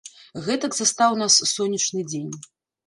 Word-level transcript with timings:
Гэтак 0.45 0.71
застаў 0.79 1.11
нас 1.21 1.39
сонечны 1.53 2.01
дзень. 2.13 2.31